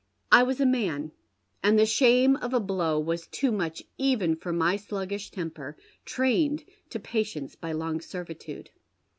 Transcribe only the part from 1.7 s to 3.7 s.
tlie shame of a blow was too